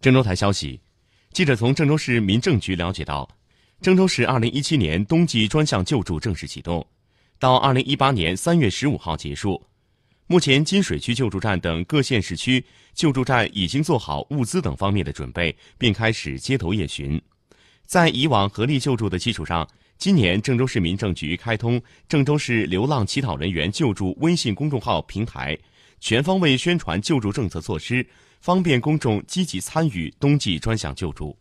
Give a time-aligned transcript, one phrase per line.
[0.00, 0.80] 郑州台消息，
[1.32, 3.28] 记者从郑州市民政局了解到，
[3.80, 6.86] 郑州市2017年冬季专项救助正式启动，
[7.38, 9.60] 到2018年3月15号结束。
[10.28, 12.64] 目前，金水区救助站等各县市区
[12.94, 17.20] 救助站已经做好物资等方面的准备，并开始街头夜巡。
[17.84, 19.68] 在以往合力救助的基础上，
[19.98, 25.56] 今年郑州市民政局开通郑州市流浪乞讨人员救助微信公众号平台，
[26.00, 28.06] 全方位宣传救助政策措施，
[28.40, 31.36] 方便公众积极参与冬季专项救助。